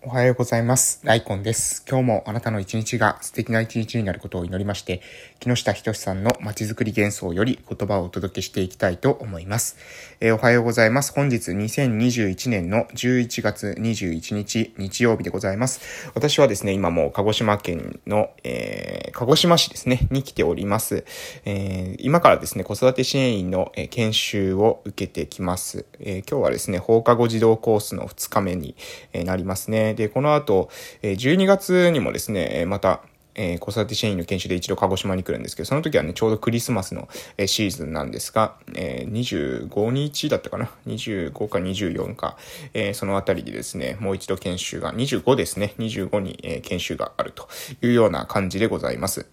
[0.00, 1.00] おはようございます。
[1.02, 1.84] ライコンです。
[1.86, 5.02] 今日もあなたの一日が素敵な一日になることを祈りまして、
[5.40, 9.76] 木下仁さんのまちづくり幻想より言葉をお届けしていきたいと思います。
[10.20, 11.12] えー、おはようございます。
[11.12, 16.12] 本日2021年の11月21日日曜日でございます。
[16.14, 21.04] 私はですね、今もう鹿児島県の、えー、鹿児島市ですね、に来ております。
[21.44, 25.86] えー、今からですね、子育て支援員の、研修を受けてきます。
[25.98, 28.76] え今日はですね、放課後児童コースの2日目に、
[29.24, 29.87] なりますね。
[29.94, 30.70] で、この後、
[31.02, 33.02] 12月にもですね、また、
[33.38, 42.36] え、子育て支援員の研修で一度鹿児島に来るんですけど、その時はね、ちょうどクリスマスの、え、シーズンなんですが、えー、25日だったかな ?25 か24か、
[42.74, 47.48] えー、そのあたりでですね、もう一度研修が、25ですね、25に、え、研修があると
[47.80, 49.26] いうような感じでございます。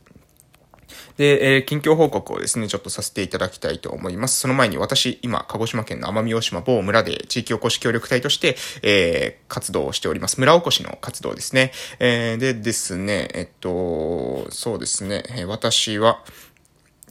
[1.17, 4.39] で、えー、近況報告をですね、ちょっとさせていただきたいと思います。
[4.39, 10.39] その前に私、今、鹿児島県の奄美大島某村で地域おこし協力隊として、えー、活動をしております。
[10.39, 11.71] 村おこしの活動ですね。
[11.99, 16.22] えー、でですね、えっと、そうですね、私は、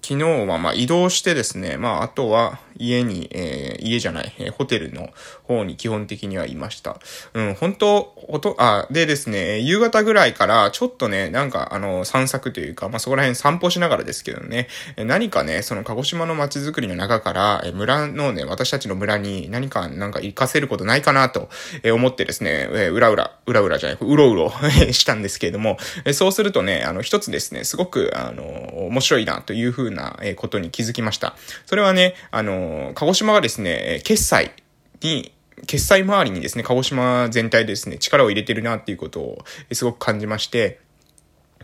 [0.05, 5.09] 昨日はま移動してですね、まああとは家に、えー、家じゃない、えー、ホテルの
[5.45, 6.99] 方に基本的にはいました。
[7.33, 21.49] うん、本当ほと、あ、でですね、夕方ぐらいからちょっとね、なんかあの散策というか、まあそこら辺散歩しながらですけどね、何かね、その鹿児島の街づくりの中から、え村のね、私たちの村に何かなんか活かせることないかなと
[21.95, 24.53] 思ってですね、えうらうら、うらうらじゃない、うろうろ
[24.93, 25.79] したんですけれども、
[26.13, 28.43] そうするとね、あの一つですね、すごくあの
[28.89, 31.37] 面白いなという風ななことに気づきました。
[31.67, 34.53] それはね、あの、鹿児島がですね、決済
[35.01, 35.33] に、
[35.67, 40.81] 決済周りにですね、鹿児島全体でですね、力を入れてるなっていうことをすごく感じまして、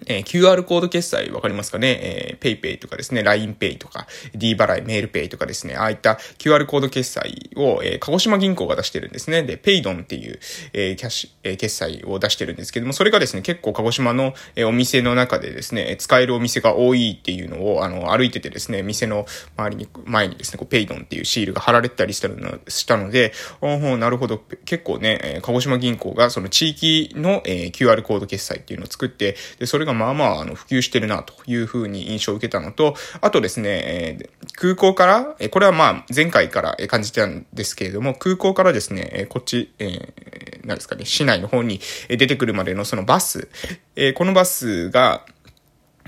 [0.07, 1.99] えー、QR コード決済わかりますかね？
[2.03, 9.43] えー、PayPay とかですね、LINEPay とか、D 払い、メールペイとかですね、ああいった QR コード決済を、えー、鹿児島銀行が出してるんですね。
[9.43, 10.39] で、ペイドンっていう、
[10.73, 43.49] えー、キャッシュ、えー、決済を出してるんですけども、それがですね、結構鹿児島の、えー、お店の中でですね、使えるお店が多いっていうのを、あの、歩いててですね、店の周りに、前にですね、こう、ペイドンっていうシールが貼られたりしたのしたので、おほなるほど、結構ね、えー、鹿児島銀行がその地域の、えー、QR コード決済っていうのを作って、で、それがまあまあ、あの、普及してるなというふうに印象を受けたのと、あとですね、え、空港から、えこれはまあ、前回から感じてたんですけれども、空港からですね、えこっち、えー、何ですかね、市内の方に出てくるまでのそのバス、
[43.97, 45.25] えこのバスが、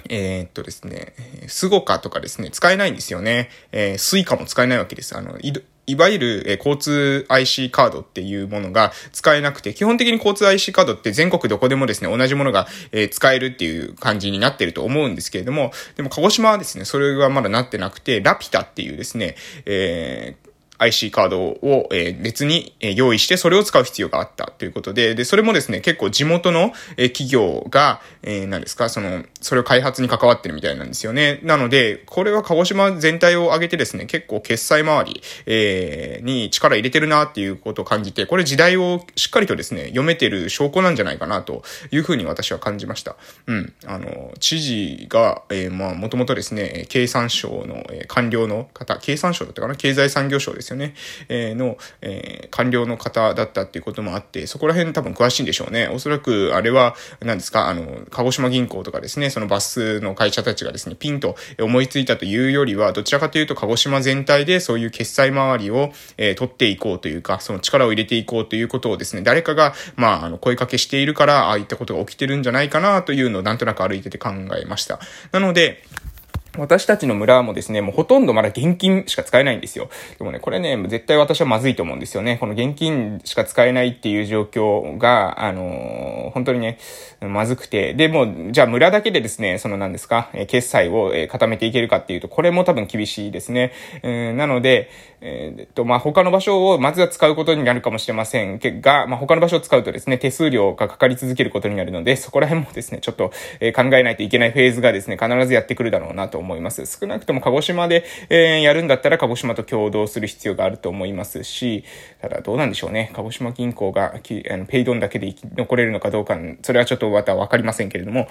[0.09, 1.15] えー、っとですね、
[1.49, 3.51] SUGOCA とかですね、使えないんですよね。
[3.73, 5.17] えー、 Suica も使えないわけです。
[5.17, 5.39] あの、
[5.87, 19.35] いわゆる、え交通 IC カードっていうものが使えなくて、基本的に交通 IC カードって全国どこでもですね、同じものが、え使えるっていう感じになってると思うんですけれども、でも鹿児島はですね、それはまだなってなくて、 RapiCa っていうですね、
[19.67, 31.41] えー IC カードを、え別に用意してそれを使う必要があったということで、で、それもですね、結構地元の企業が、えー、何ですか、その、それを開発に関わってるみたいなんですよね。
[31.43, 43.17] なので、これは鹿児島全体を挙げてですね、結構決済周り、えー、に力入れてるなっていうことを感じて、これ時代をしっかりとですね、読めてる証拠なんじゃないかなというふうに私は感じました。
[43.47, 43.73] うん。
[43.87, 50.95] あの、知事が、えー、まあ、もともとですね、経産省の、え官僚の方、経産省だったかな経済産業省ですですよね。
[51.29, 55.89] えー、の、えー、官僚の方だったっていうこともあって、そこら辺多分詳しいんでしょうね。
[55.89, 75.01] おそらく、あれは、何ですか、あの、鹿児島銀行とかですね、そのバスの会社たちがですね、ピンと思いついたというよりは、どちらかというと鹿児島全体でそういう決済周りを、えー、取っていこうというか、その力を入れていこうということをですね、誰かが、まあ、あの、声かけしているから、ああいったことが起きてるんじゃないかなというのをなんとなく歩いてて考えました。
[75.33, 75.83] なので、
[76.59, 79.89] 私たちの村もですね、もうほとんどまだ現金しか使えないんですよ。
[80.19, 82.37] でもね、これね、絶対私はまずいと思うんですよね。
[82.39, 86.79] この現金しか使えないっていう状況が、あのー、本当にね、
[87.21, 87.95] まずくて。
[87.95, 93.73] で、もじゃあ村だけでですね、その何ですか、え決済を、固めていけるかっていうと、これも多分厳しいですね。
[94.03, 94.91] えー、なので、
[95.23, 103.31] えー、っと、まあ、他の場所をまずは使うことになるかもしれませんが、まあ、他の場所を使うとですね、手数料がかかり続けることになるので、そこら辺もですね、ちょっと、
[103.75, 106.85] 考えないといけないフェーズがですね、必ずやってくるだろうなと思います。
[106.85, 111.85] 少なくとも鹿児島で、えー、やるんだったら鹿児島と共同する必要があると思いますし、
[112.21, 113.11] ただどうなんでしょうね。
[113.15, 118.29] 鹿児島銀行が、あのペイドンだけで生き残れるのかどうか、それはちょっとまたわかりませんけれども、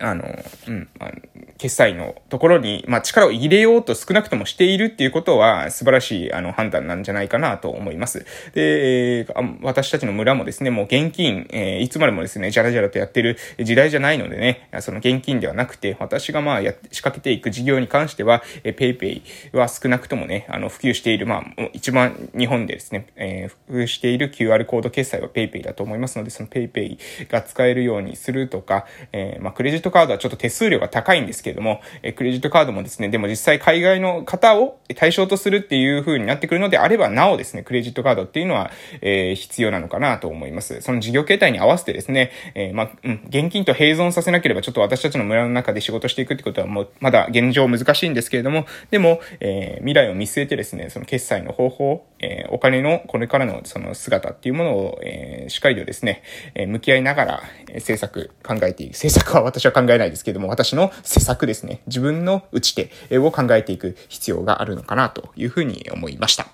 [0.00, 0.24] あの、
[0.68, 1.12] うん、あの
[1.58, 8.26] 決済のところに、まあ、力を入れようと少なくともしているっていうことは素晴らしい、あの、判断なんじゃないかなと思います。
[8.52, 9.26] で、
[9.62, 38.70] 私たちの村もですね、もう現金、えー、いつまでもですね、じゃらじゃらとやってる時代じゃないのでね、その現金ではなくて、私がまあ、や、仕掛けていく事業に関しては、えー、 PayPay は少なくともね、あの、普及している、まあ、一番日本でですね、えー、普及している QR コード決済は PayPay だと思いますので、その PayPay が使えるようにするとか、えー、まあ、クレ、クレジットカードはちょっと手数料が高いんですけれども、え、クレジットカードもですね、でも実際海外の方を対象とするっていう風になってくるのであれば、なおですね、クレジットカードっていうのは、
[39.00, 40.80] えー、必要なのかなと思います。
[40.82, 56.22] その事業形態に合わせてですね、えー、まあ、うん、現金と併存させなければ、ちょっと私たちの村の中で仕事していくってことはもう、まだ現状難しいんですけれども、でも、えー、未来を見据えてですね、その決済の方法、えお金のこれからのその姿っていうものを、えしっかりとですね、
[56.54, 58.92] え向き合いながら、え政策考えていく。
[58.92, 61.82] 政策は私は考えないですけれども、私の施策ですね。
[61.86, 66.46] 自分の打ち手を考えていく必要があるのかなというふうに思いました。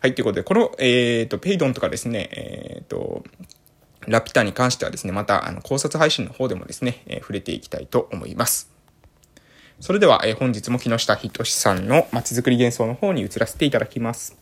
[0.00, 3.24] はい、ということで、この、えっ、ー、と、ペイドンとかですね、えっ、ー、と、
[4.06, 8.70] ラピュタに関してはですね、また、あの、考察配信の方でもですね、えー、触れていきたいと思います。
[9.80, 14.36] それでは、え、本日も木下仁さんの街づくり幻想の方に移らせていただきます。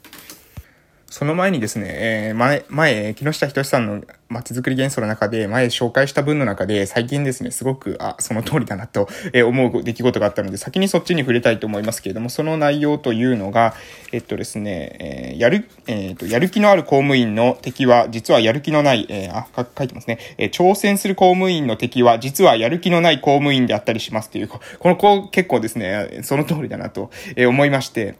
[1.15, 13.75] その前にですね、えー、前、前、木下仁さんの街づくり元素の中で、前紹介した文の中で、最近ですね、すごく、あ、その通りだなと、え思う出来事があったので、先にそっちに触れたいと思いますけれども、その内容というのが、
[14.11, 28.17] えっとですね、えー、やる、えー、っと、やる気のある公務員の敵は、実はやる気のない、えー、あ、書いてますね、え挑戦する公務員の敵は、実はやる気のない公務員であったりしますという、この、こう、結構ですね、その通りだなと、え思いまして、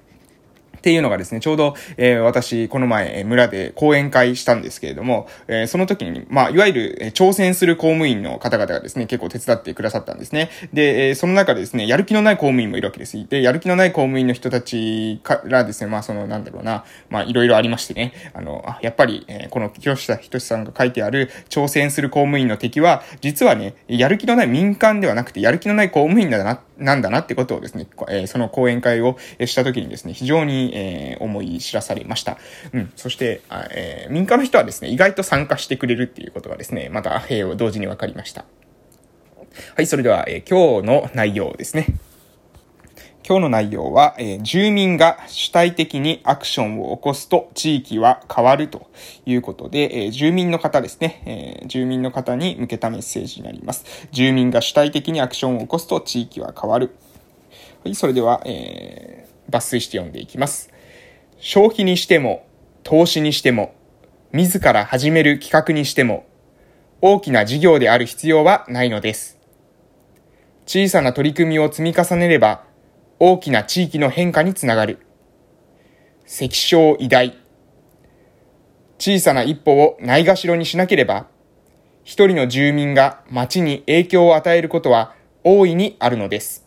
[0.85, 10.51] っていうのがですね、ちょうど、えー、私、この前、村で講演会したんですけれども、えー、その時に、まあ、いわゆる、えー、挑戦する公務員の方々がですね、結構手伝ってくださったんですね。
[10.75, 13.17] で、えー、その中でですね、やる気のない公務員もいるわけです。
[13.27, 29.17] で、やる気のない公務員の人たちからですね、まあ、その、なんだろうな、まあ、いろいろありましてね、あの、あやっぱり、えー、この、清下仁さんが書いてある、挑戦する公務員の敵は、実はね、やる気のない民間ではなくて、やる気のない公務員だな、なんだなってことをですね、えー、その講演会を
[29.47, 32.37] した時にですね、非常に、えー、思い知らされました。
[32.73, 32.93] うん。
[32.97, 33.41] そして、
[33.71, 38.45] えー、民間の人はですね、意外と参加してくれるっていうことがですね、また、えー、同時に分かりました。
[39.77, 41.87] はい、それでは、えー、今日の内容ですね。
[43.27, 48.91] 今日の内容は、えー、住民が主体的にアクションを起こすと地域は変わると
[49.25, 54.09] いうことで、えー、住民の方ですね、えー、住民の方に向けたメッセージになります。
[54.13, 56.95] 住民が主体的にアクションを起こすと地域は変わる。
[57.83, 60.71] はい、それでは、えー、抜粋して読んでいきます。
[61.39, 62.47] 消費にしても、
[62.83, 63.75] 投資にしても、
[64.33, 66.27] 自ら始める企画にしても、
[67.01, 69.39] 大きな事業である必要はないのです。
[70.67, 72.65] 小さな取り組みを積み重ねれば、
[73.21, 74.99] 大きな地域の変化につながる。
[76.27, 77.39] 石小偉大。
[78.99, 81.27] 小さな一歩をないがしろにしなければ、
[82.03, 86.64] 一人の住民が町に影響を与えることは大いにあるのです。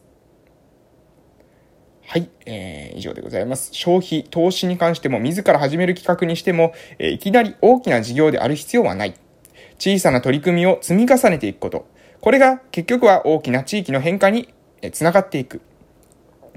[2.09, 3.71] はい、えー、以上でございます。
[3.74, 9.15] 消費、投資に関しても自ら始める企画にしても、えー、いきなり大きな事業である必要はない。
[9.77, 11.86] 小さな取り組みを積み重ねていくこと。
[12.21, 14.54] これが結局は大きな地域の変化に
[14.94, 15.59] つながっていく。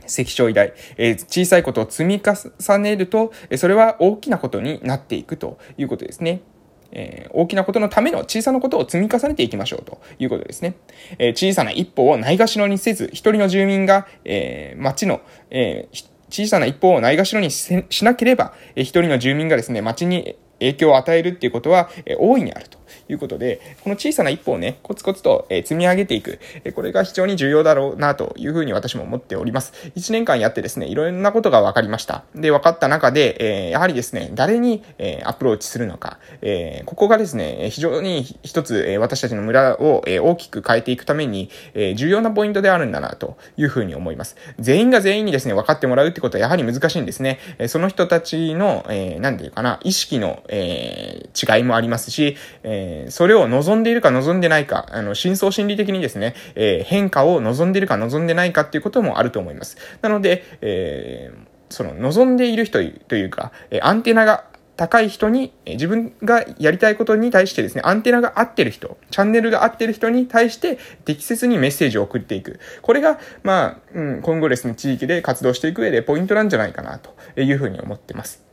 [0.06, 6.42] 関所偉大、えー、小さいことを積み重ねると、それは大きなことになっていくということですね。
[6.92, 10.74] えー、大きなことのための小さなことを積み重ねていきましょうということですね。
[11.18, 15.20] えー、小さな一歩をないがしろにせず、一人の住民が、えー、町の、
[15.50, 15.88] え
[16.30, 22.78] 小さな一歩をないがしろにしなければ、一人の住民がですね、町に影響を与えるっていうことは、え大いにあると。
[23.08, 29.72] いうことで、この小さな一歩をね、コツコツと、え積み上げていく、えこれが非常に重要だろうなというふうに私も思っております。
[29.96, 32.24] 1年間やってですね、いろんなことが分かりました。
[32.34, 44.36] で、分かった中で、えやはりですね、誰に、えアプローチするのか、えここがですね、非常に一つ、え私たちの村を、え大きく変えていくために、え重要なポイントであるんだなというふうに思います。
[44.58, 47.38] 全員が全員にですね、分かってもらうってことはやはり難しいんですね。
[47.58, 59.76] えその人たちの、えー、なんていうかな、意識の、え、違いもありますし、えーー、それを望んでいるか望んでないか、あの、深層心理的にですね、えー、変化を望んでいるか望んでないかっていうこともあると思います。
[60.02, 64.44] なので、えー、その、望んでいる人というか、えアンテナが
[64.80, 72.60] 高い人に、自分がやりたいことに対してですね、アンテナが合ってる人、チャンネルが合ってる人に対して適切にメッセージを送っていく。
[72.80, 78.49] これが、まあ、うん、今後ですね、地域で活動していく上でポイントなんじゃないかなというふうに思ってます。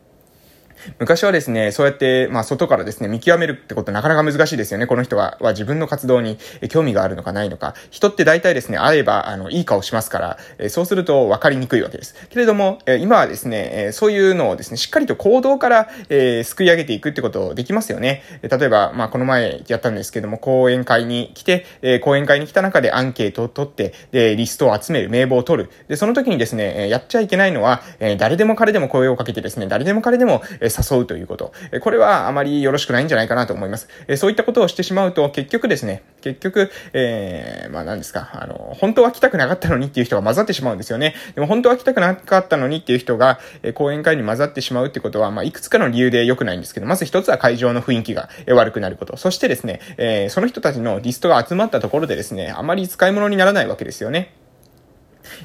[1.00, 4.88] 昔はですね、そうやって、まあ、外からですね、見極めるってことなかなか難しいですよね。
[4.88, 6.38] この人は、は自分の活動に
[6.70, 7.76] 興味があるのかないのか。
[7.90, 12.16] 人って大体ですね、会えば、あの、いい顔しますから、えそうすると分かりにくいわけです。
[12.30, 18.24] けれども、え今はですね、えそういうのをですね、しっかりと行動から、えー、救い上げていくってことできますよね。
[18.42, 25.70] 例えば、まあ、この前やったんですけども、講演会に来て、え、講演会に来た中でアンケートを取って、で、リストを集める、名簿を取る。
[25.88, 31.54] で、その時にですね、えやっちゃいけないのは、え、誰でも彼でも声をかけてですね、誰でも彼でも、え誘うということ。
[31.82, 33.88] これはあまりよろしくないんじゃないかなと思います。
[34.18, 41.16] そういったことをしてしまうと、結局ですね、結局、えー、まあ何ですか、あの、本当は来たくなかったのにっていう人が混ざってしまうんですよね。
[41.36, 49.18] でも本当は来たくなかったのにっていう人が、え講演会に混ざってしまうってことは、まあいくつかの理由で良くないんですけど、まず一つは会場の雰囲気が悪くなること。
[49.18, 54.34] そしてですね、えー、その人たちのリストが集まったところでですね、あまり使い物にならないわけですよね。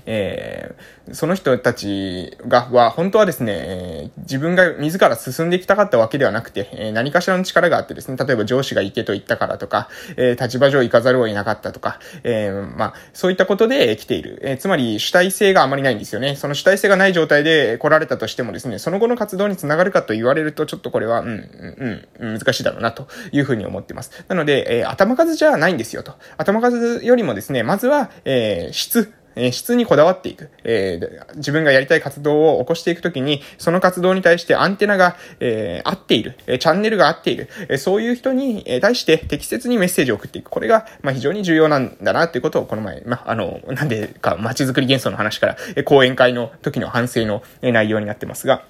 [0.06, 14.40] えー、その人たちが、は、本当はですね、自分が自ら進んでいきたかったわけではなくて、え、何かしらの力があってですね、例えば上司が行けと言ったからとか、え立場上行かざるを得なかったとか、えまあ、そういったことで来ている。
[14.42, 16.36] えつまり主体性があまりないんですよね。
[16.36, 24.24] その主体性がない状態で来られたとしてもですね、その後の活動につながるかと言われると、ちょっとこれは、うん、うん、難しいだろうな、というふうに思ってます。
[24.28, 26.14] なので、え頭数じゃないんですよと。
[26.36, 30.50] 頭数よりもですね、まずは、え質、え質にこだわっていく。
[30.64, 40.50] えー、自分がやりたい活動を起こしていくときに、その活動に対してアンテナが、えー、合っている、えチャンネルが合っている、えそういう人に対して適切にメッセージを送っていく。
[40.50, 48.64] これが、まあ、非常に重要なんだなということを、この前、まあ、あの、なんでか、街づくり幻想の話から、え講演会の時の反省の内容になってますが、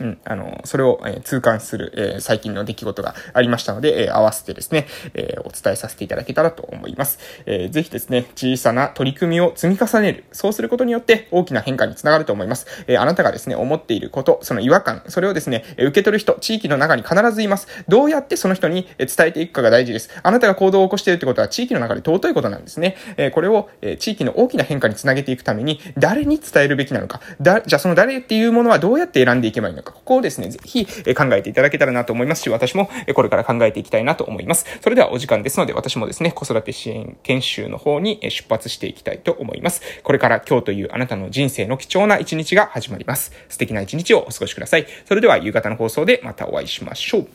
[0.00, 7.18] うん、あの、それを、え、痛感する、え、最近の出来事がありましたので、え、合わせてですね、えお伝えさせていただけたらと思います。
[7.46, 10.24] えぜひですね、小さな取り組みを積み重ねる。
[10.32, 12.66] そうすることによって大きな変化につながると思います。
[12.86, 17.68] えあなたがですね、思っていること、その違和感、それをですね、受け取る人、地域の中に必ずいます。
[17.88, 20.10] どうやってその人に伝えていくかが大事です。
[20.22, 22.96] あなたが行動を起こしているってことは地域の中で尊いことなんですね。
[23.16, 27.20] えこれを、え地域の大きな変化につなげていくために、誰に伝えるべきなのか。
[27.40, 29.83] だ、じゃあその誰っていうものはどうやって選んでいけばいいのか。
[29.92, 34.66] ここをですね、ぜひ考えていただけたらなと思いますし、私もこれから考えていきたいなと思います。
[34.80, 39.82] それではお時間ですので、私もですね、子育て支援研修の方に出発していきたいと思います。
[40.02, 43.32] これから今日というあなたの人生の貴重な一日が始まります。
[43.48, 44.86] 素敵な一日をお過ごしください。
[45.06, 47.28] それでは夕方の放送でまたお会いしましょう。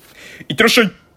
[0.47, 1.08] いってらっしゃい